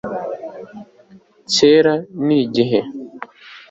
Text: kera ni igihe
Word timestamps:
kera 1.53 1.93
ni 2.25 2.35
igihe 2.45 2.79